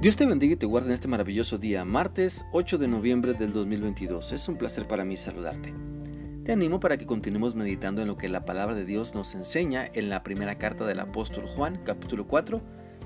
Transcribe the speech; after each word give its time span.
Dios 0.00 0.14
te 0.14 0.26
bendiga 0.26 0.52
y 0.52 0.56
te 0.56 0.64
guarde 0.64 0.86
en 0.86 0.94
este 0.94 1.08
maravilloso 1.08 1.58
día, 1.58 1.84
martes 1.84 2.46
8 2.52 2.78
de 2.78 2.86
noviembre 2.86 3.34
del 3.34 3.52
2022. 3.52 4.30
Es 4.30 4.48
un 4.48 4.56
placer 4.56 4.86
para 4.86 5.04
mí 5.04 5.16
saludarte. 5.16 5.74
Te 6.44 6.52
animo 6.52 6.78
para 6.78 6.96
que 6.96 7.04
continuemos 7.04 7.56
meditando 7.56 8.00
en 8.00 8.06
lo 8.06 8.16
que 8.16 8.28
la 8.28 8.44
palabra 8.44 8.76
de 8.76 8.84
Dios 8.84 9.16
nos 9.16 9.34
enseña 9.34 9.86
en 9.92 10.08
la 10.08 10.22
primera 10.22 10.56
carta 10.56 10.86
del 10.86 11.00
apóstol 11.00 11.48
Juan, 11.48 11.80
capítulo 11.84 12.28
4, 12.28 12.62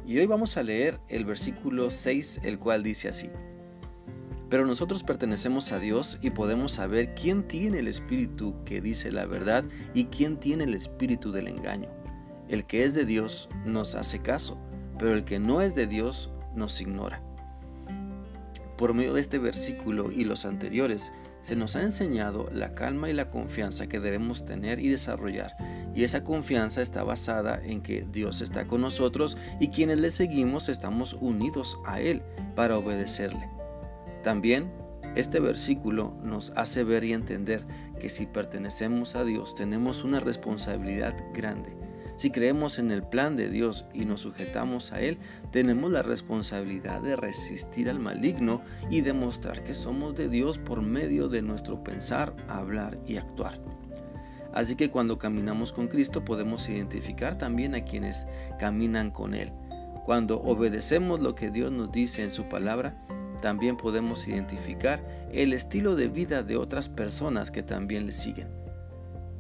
y 0.06 0.18
hoy 0.18 0.26
vamos 0.26 0.58
a 0.58 0.62
leer 0.62 1.00
el 1.08 1.24
versículo 1.24 1.88
6, 1.88 2.40
el 2.42 2.58
cual 2.58 2.82
dice 2.82 3.08
así. 3.08 3.30
Pero 4.50 4.66
nosotros 4.66 5.02
pertenecemos 5.02 5.72
a 5.72 5.78
Dios 5.78 6.18
y 6.20 6.28
podemos 6.28 6.72
saber 6.72 7.14
quién 7.14 7.48
tiene 7.48 7.78
el 7.78 7.88
espíritu 7.88 8.62
que 8.66 8.82
dice 8.82 9.10
la 9.10 9.24
verdad 9.24 9.64
y 9.94 10.04
quién 10.04 10.36
tiene 10.36 10.64
el 10.64 10.74
espíritu 10.74 11.32
del 11.32 11.48
engaño. 11.48 11.88
El 12.50 12.66
que 12.66 12.84
es 12.84 12.92
de 12.92 13.06
Dios 13.06 13.48
nos 13.64 13.94
hace 13.94 14.18
caso, 14.18 14.58
pero 14.98 15.14
el 15.14 15.24
que 15.24 15.38
no 15.38 15.62
es 15.62 15.74
de 15.74 15.86
Dios 15.86 16.31
nos 16.54 16.80
ignora. 16.80 17.22
Por 18.76 18.94
medio 18.94 19.14
de 19.14 19.20
este 19.20 19.38
versículo 19.38 20.10
y 20.10 20.24
los 20.24 20.44
anteriores, 20.44 21.12
se 21.40 21.56
nos 21.56 21.76
ha 21.76 21.82
enseñado 21.82 22.48
la 22.52 22.74
calma 22.74 23.10
y 23.10 23.12
la 23.12 23.30
confianza 23.30 23.88
que 23.88 24.00
debemos 24.00 24.44
tener 24.44 24.78
y 24.78 24.88
desarrollar. 24.88 25.54
Y 25.94 26.04
esa 26.04 26.24
confianza 26.24 26.82
está 26.82 27.04
basada 27.04 27.60
en 27.62 27.82
que 27.82 28.06
Dios 28.10 28.40
está 28.40 28.66
con 28.66 28.80
nosotros 28.80 29.36
y 29.60 29.68
quienes 29.68 30.00
le 30.00 30.10
seguimos 30.10 30.68
estamos 30.68 31.14
unidos 31.14 31.78
a 31.84 32.00
Él 32.00 32.22
para 32.54 32.78
obedecerle. 32.78 33.48
También 34.22 34.70
este 35.16 35.40
versículo 35.40 36.16
nos 36.22 36.52
hace 36.56 36.84
ver 36.84 37.04
y 37.04 37.12
entender 37.12 37.66
que 38.00 38.08
si 38.08 38.26
pertenecemos 38.26 39.14
a 39.14 39.24
Dios 39.24 39.54
tenemos 39.54 40.04
una 40.04 40.20
responsabilidad 40.20 41.14
grande 41.34 41.81
si 42.16 42.30
creemos 42.30 42.78
en 42.78 42.90
el 42.90 43.02
plan 43.02 43.36
de 43.36 43.48
Dios 43.48 43.84
y 43.94 44.04
nos 44.04 44.20
sujetamos 44.20 44.92
a 44.92 45.00
Él, 45.00 45.18
tenemos 45.50 45.90
la 45.90 46.02
responsabilidad 46.02 47.00
de 47.02 47.16
resistir 47.16 47.88
al 47.88 47.98
maligno 47.98 48.62
y 48.90 49.00
demostrar 49.00 49.64
que 49.64 49.74
somos 49.74 50.14
de 50.14 50.28
Dios 50.28 50.58
por 50.58 50.82
medio 50.82 51.28
de 51.28 51.42
nuestro 51.42 51.82
pensar, 51.82 52.34
hablar 52.48 52.98
y 53.06 53.16
actuar. 53.16 53.60
Así 54.52 54.76
que 54.76 54.90
cuando 54.90 55.18
caminamos 55.18 55.72
con 55.72 55.88
Cristo 55.88 56.24
podemos 56.24 56.68
identificar 56.68 57.38
también 57.38 57.74
a 57.74 57.84
quienes 57.84 58.26
caminan 58.58 59.10
con 59.10 59.34
Él. 59.34 59.50
Cuando 60.04 60.40
obedecemos 60.42 61.20
lo 61.20 61.34
que 61.34 61.50
Dios 61.50 61.72
nos 61.72 61.90
dice 61.90 62.22
en 62.22 62.30
su 62.30 62.48
palabra, 62.48 63.02
también 63.40 63.76
podemos 63.76 64.28
identificar 64.28 65.28
el 65.32 65.52
estilo 65.52 65.96
de 65.96 66.08
vida 66.08 66.42
de 66.42 66.56
otras 66.56 66.88
personas 66.88 67.50
que 67.50 67.62
también 67.62 68.06
le 68.06 68.12
siguen. 68.12 68.48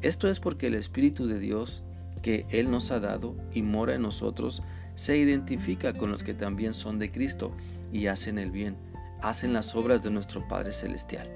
Esto 0.00 0.28
es 0.28 0.40
porque 0.40 0.66
el 0.66 0.74
Espíritu 0.74 1.26
de 1.26 1.38
Dios 1.38 1.84
que 2.22 2.46
Él 2.50 2.70
nos 2.70 2.90
ha 2.90 3.00
dado 3.00 3.36
y 3.52 3.62
mora 3.62 3.94
en 3.94 4.02
nosotros, 4.02 4.62
se 4.94 5.18
identifica 5.18 5.94
con 5.94 6.10
los 6.10 6.22
que 6.22 6.34
también 6.34 6.74
son 6.74 6.98
de 6.98 7.10
Cristo 7.10 7.52
y 7.92 8.06
hacen 8.06 8.38
el 8.38 8.50
bien, 8.50 8.76
hacen 9.20 9.52
las 9.52 9.74
obras 9.74 10.02
de 10.02 10.10
nuestro 10.10 10.46
Padre 10.48 10.72
Celestial. 10.72 11.30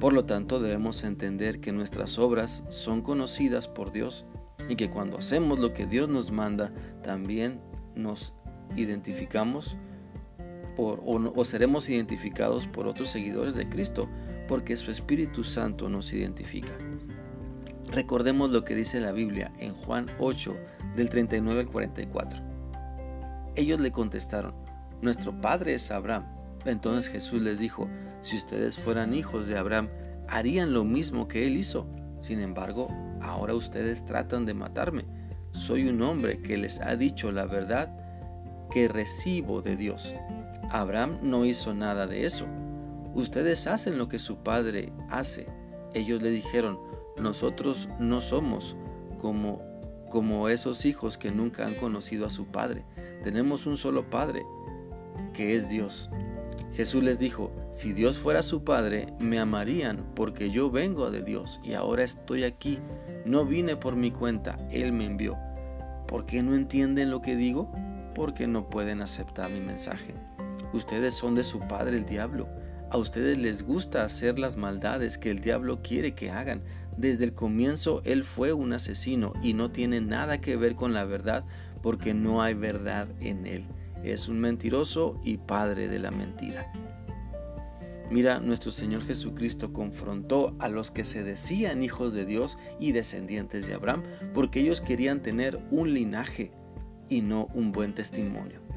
Por 0.00 0.12
lo 0.12 0.24
tanto, 0.24 0.60
debemos 0.60 1.02
entender 1.02 1.60
que 1.60 1.72
nuestras 1.72 2.18
obras 2.18 2.64
son 2.68 3.02
conocidas 3.02 3.66
por 3.66 3.90
Dios 3.90 4.26
y 4.68 4.76
que 4.76 4.90
cuando 4.90 5.18
hacemos 5.18 5.58
lo 5.58 5.72
que 5.72 5.86
Dios 5.86 6.08
nos 6.08 6.30
manda, 6.30 6.72
también 7.02 7.60
nos 7.96 8.34
identificamos 8.76 9.76
o 10.76 11.44
seremos 11.44 11.88
identificados 11.88 12.68
por 12.68 12.86
otros 12.86 13.08
seguidores 13.08 13.54
de 13.56 13.68
Cristo, 13.68 14.08
porque 14.46 14.76
su 14.76 14.92
Espíritu 14.92 15.42
Santo 15.42 15.88
nos 15.88 16.12
identifica. 16.12 16.87
Recordemos 17.90 18.50
lo 18.50 18.64
que 18.64 18.74
dice 18.74 19.00
la 19.00 19.12
Biblia 19.12 19.50
en 19.58 19.74
Juan 19.74 20.06
8 20.18 20.56
del 20.94 21.08
39 21.08 21.60
al 21.60 21.68
44. 21.68 22.40
Ellos 23.56 23.80
le 23.80 23.90
contestaron, 23.90 24.54
nuestro 25.00 25.40
padre 25.40 25.74
es 25.74 25.90
Abraham. 25.90 26.26
Entonces 26.64 27.10
Jesús 27.10 27.40
les 27.40 27.58
dijo, 27.58 27.88
si 28.20 28.36
ustedes 28.36 28.78
fueran 28.78 29.14
hijos 29.14 29.48
de 29.48 29.56
Abraham, 29.56 29.88
harían 30.28 30.74
lo 30.74 30.84
mismo 30.84 31.28
que 31.28 31.46
él 31.46 31.56
hizo. 31.56 31.88
Sin 32.20 32.40
embargo, 32.40 32.88
ahora 33.22 33.54
ustedes 33.54 34.04
tratan 34.04 34.44
de 34.44 34.54
matarme. 34.54 35.06
Soy 35.52 35.88
un 35.88 36.02
hombre 36.02 36.42
que 36.42 36.58
les 36.58 36.80
ha 36.80 36.94
dicho 36.94 37.32
la 37.32 37.46
verdad 37.46 37.96
que 38.70 38.88
recibo 38.88 39.62
de 39.62 39.76
Dios. 39.76 40.14
Abraham 40.70 41.18
no 41.22 41.46
hizo 41.46 41.72
nada 41.72 42.06
de 42.06 42.26
eso. 42.26 42.46
Ustedes 43.14 43.66
hacen 43.66 43.96
lo 43.96 44.08
que 44.08 44.18
su 44.18 44.42
padre 44.42 44.92
hace. 45.08 45.46
Ellos 45.94 46.20
le 46.20 46.30
dijeron, 46.30 46.78
nosotros 47.20 47.88
no 47.98 48.20
somos 48.20 48.76
como, 49.18 49.62
como 50.10 50.48
esos 50.48 50.84
hijos 50.84 51.18
que 51.18 51.30
nunca 51.30 51.66
han 51.66 51.74
conocido 51.74 52.26
a 52.26 52.30
su 52.30 52.46
Padre. 52.46 52.84
Tenemos 53.22 53.66
un 53.66 53.76
solo 53.76 54.08
Padre, 54.08 54.42
que 55.32 55.56
es 55.56 55.68
Dios. 55.68 56.10
Jesús 56.72 57.02
les 57.02 57.18
dijo, 57.18 57.50
si 57.72 57.92
Dios 57.92 58.18
fuera 58.18 58.42
su 58.42 58.62
Padre, 58.62 59.06
me 59.18 59.38
amarían 59.40 60.04
porque 60.14 60.50
yo 60.50 60.70
vengo 60.70 61.10
de 61.10 61.22
Dios 61.22 61.60
y 61.64 61.74
ahora 61.74 62.04
estoy 62.04 62.44
aquí. 62.44 62.78
No 63.24 63.44
vine 63.44 63.76
por 63.76 63.96
mi 63.96 64.10
cuenta, 64.10 64.58
Él 64.70 64.92
me 64.92 65.04
envió. 65.04 65.36
¿Por 66.06 66.24
qué 66.24 66.42
no 66.42 66.54
entienden 66.54 67.10
lo 67.10 67.20
que 67.20 67.36
digo? 67.36 67.70
Porque 68.14 68.46
no 68.46 68.70
pueden 68.70 69.02
aceptar 69.02 69.50
mi 69.50 69.60
mensaje. 69.60 70.14
Ustedes 70.72 71.14
son 71.14 71.34
de 71.34 71.44
su 71.44 71.60
Padre 71.60 71.96
el 71.96 72.06
diablo 72.06 72.48
a 72.90 72.96
ustedes 72.96 73.38
les 73.38 73.62
gusta 73.62 74.04
hacer 74.04 74.38
las 74.38 74.56
maldades 74.56 75.18
que 75.18 75.30
el 75.30 75.40
diablo 75.40 75.80
quiere 75.82 76.14
que 76.14 76.30
hagan. 76.30 76.62
Desde 76.96 77.24
el 77.24 77.34
comienzo 77.34 78.02
él 78.04 78.24
fue 78.24 78.52
un 78.52 78.72
asesino 78.72 79.32
y 79.42 79.54
no 79.54 79.70
tiene 79.70 80.00
nada 80.00 80.40
que 80.40 80.56
ver 80.56 80.74
con 80.74 80.94
la 80.94 81.04
verdad 81.04 81.44
porque 81.82 82.14
no 82.14 82.42
hay 82.42 82.54
verdad 82.54 83.08
en 83.20 83.46
él. 83.46 83.66
Es 84.02 84.28
un 84.28 84.40
mentiroso 84.40 85.20
y 85.24 85.36
padre 85.36 85.88
de 85.88 85.98
la 85.98 86.10
mentira. 86.10 86.72
Mira, 88.10 88.40
nuestro 88.40 88.70
Señor 88.70 89.04
Jesucristo 89.04 89.72
confrontó 89.72 90.56
a 90.58 90.68
los 90.68 90.90
que 90.90 91.04
se 91.04 91.22
decían 91.22 91.82
hijos 91.82 92.14
de 92.14 92.24
Dios 92.24 92.56
y 92.80 92.92
descendientes 92.92 93.66
de 93.66 93.74
Abraham 93.74 94.02
porque 94.32 94.60
ellos 94.60 94.80
querían 94.80 95.20
tener 95.20 95.58
un 95.70 95.92
linaje 95.92 96.52
y 97.10 97.20
no 97.20 97.48
un 97.52 97.70
buen 97.70 97.94
testimonio. 97.94 98.67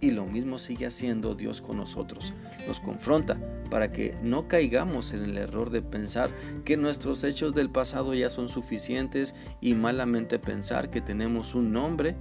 Y 0.00 0.12
lo 0.12 0.26
mismo 0.26 0.58
sigue 0.58 0.86
haciendo 0.86 1.34
Dios 1.34 1.60
con 1.60 1.76
nosotros. 1.76 2.32
Nos 2.66 2.80
confronta 2.80 3.36
para 3.70 3.90
que 3.90 4.16
no 4.22 4.48
caigamos 4.48 5.12
en 5.12 5.24
el 5.24 5.38
error 5.38 5.70
de 5.70 5.82
pensar 5.82 6.30
que 6.64 6.76
nuestros 6.76 7.24
hechos 7.24 7.54
del 7.54 7.70
pasado 7.70 8.14
ya 8.14 8.28
son 8.28 8.48
suficientes 8.48 9.34
y 9.60 9.74
malamente 9.74 10.38
pensar 10.38 10.90
que 10.90 11.00
tenemos 11.00 11.54
un 11.54 11.72
nombre 11.72 12.16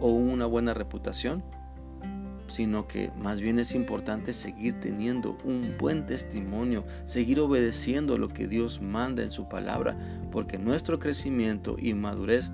o 0.00 0.08
una 0.08 0.46
buena 0.46 0.72
reputación, 0.72 1.44
sino 2.48 2.88
que 2.88 3.12
más 3.20 3.40
bien 3.40 3.58
es 3.58 3.74
importante 3.74 4.32
seguir 4.32 4.74
teniendo 4.80 5.38
un 5.44 5.76
buen 5.78 6.06
testimonio, 6.06 6.84
seguir 7.04 7.38
obedeciendo 7.40 8.18
lo 8.18 8.28
que 8.28 8.48
Dios 8.48 8.80
manda 8.80 9.22
en 9.22 9.30
su 9.30 9.48
palabra, 9.48 9.96
porque 10.32 10.58
nuestro 10.58 10.98
crecimiento 10.98 11.76
y 11.78 11.94
madurez 11.94 12.50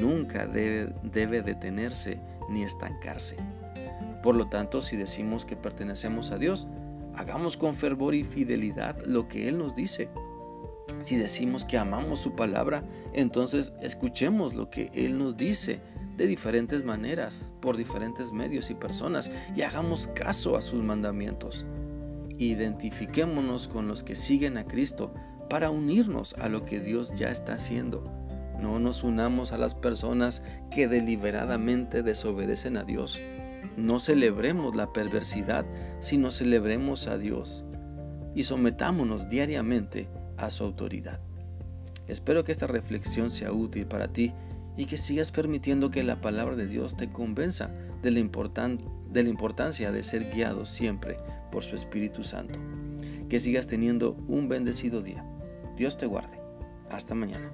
nunca 0.00 0.46
debe, 0.46 0.94
debe 1.02 1.42
detenerse 1.42 2.20
ni 2.48 2.62
estancarse. 2.62 3.36
Por 4.26 4.34
lo 4.34 4.48
tanto, 4.48 4.82
si 4.82 4.96
decimos 4.96 5.44
que 5.44 5.54
pertenecemos 5.54 6.32
a 6.32 6.36
Dios, 6.36 6.66
hagamos 7.14 7.56
con 7.56 7.76
fervor 7.76 8.12
y 8.16 8.24
fidelidad 8.24 9.00
lo 9.06 9.28
que 9.28 9.48
Él 9.48 9.56
nos 9.56 9.76
dice. 9.76 10.08
Si 10.98 11.14
decimos 11.14 11.64
que 11.64 11.78
amamos 11.78 12.18
su 12.18 12.34
palabra, 12.34 12.82
entonces 13.12 13.72
escuchemos 13.80 14.54
lo 14.54 14.68
que 14.68 14.90
Él 14.94 15.16
nos 15.16 15.36
dice 15.36 15.78
de 16.16 16.26
diferentes 16.26 16.84
maneras, 16.84 17.52
por 17.60 17.76
diferentes 17.76 18.32
medios 18.32 18.68
y 18.68 18.74
personas, 18.74 19.30
y 19.54 19.62
hagamos 19.62 20.08
caso 20.08 20.56
a 20.56 20.60
sus 20.60 20.82
mandamientos. 20.82 21.64
Identifiquémonos 22.36 23.68
con 23.68 23.86
los 23.86 24.02
que 24.02 24.16
siguen 24.16 24.56
a 24.56 24.66
Cristo 24.66 25.14
para 25.48 25.70
unirnos 25.70 26.34
a 26.34 26.48
lo 26.48 26.64
que 26.64 26.80
Dios 26.80 27.14
ya 27.14 27.30
está 27.30 27.52
haciendo. 27.54 28.02
No 28.60 28.80
nos 28.80 29.04
unamos 29.04 29.52
a 29.52 29.56
las 29.56 29.76
personas 29.76 30.42
que 30.72 30.88
deliberadamente 30.88 32.02
desobedecen 32.02 32.76
a 32.76 32.82
Dios 32.82 33.20
no 33.76 33.98
celebremos 33.98 34.74
la 34.74 34.92
perversidad, 34.92 35.66
sino 36.00 36.30
celebremos 36.30 37.06
a 37.06 37.18
Dios 37.18 37.64
y 38.34 38.42
sometámonos 38.42 39.28
diariamente 39.28 40.08
a 40.36 40.50
su 40.50 40.64
autoridad. 40.64 41.20
Espero 42.06 42.44
que 42.44 42.52
esta 42.52 42.66
reflexión 42.66 43.30
sea 43.30 43.52
útil 43.52 43.86
para 43.86 44.12
ti 44.12 44.32
y 44.76 44.86
que 44.86 44.96
sigas 44.96 45.32
permitiendo 45.32 45.90
que 45.90 46.02
la 46.02 46.20
palabra 46.20 46.54
de 46.56 46.66
Dios 46.66 46.96
te 46.96 47.10
convenza 47.10 47.70
de 48.02 48.10
la, 48.10 48.20
de 49.10 49.22
la 49.22 49.28
importancia 49.28 49.90
de 49.90 50.04
ser 50.04 50.30
guiado 50.30 50.66
siempre 50.66 51.18
por 51.50 51.64
su 51.64 51.74
Espíritu 51.74 52.22
Santo. 52.24 52.58
Que 53.28 53.38
sigas 53.38 53.66
teniendo 53.66 54.16
un 54.28 54.48
bendecido 54.48 55.02
día. 55.02 55.24
Dios 55.76 55.96
te 55.96 56.06
guarde. 56.06 56.38
Hasta 56.90 57.14
mañana. 57.14 57.50